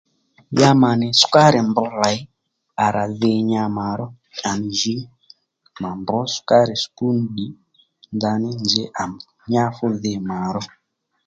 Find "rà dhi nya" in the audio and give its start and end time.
2.95-3.63